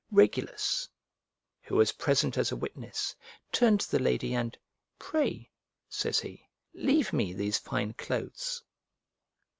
Regulus, 0.11 0.89
who 1.61 1.75
was 1.75 1.91
present 1.91 2.35
as 2.35 2.51
a 2.51 2.55
witness, 2.55 3.13
turned 3.51 3.81
to 3.81 3.91
the 3.91 3.99
lady, 4.01 4.33
and 4.33 4.57
"Pray," 4.97 5.51
says 5.89 6.19
he, 6.19 6.49
"leave 6.73 7.13
me 7.13 7.33
these 7.33 7.59
fine 7.59 7.93
clothes." 7.93 8.63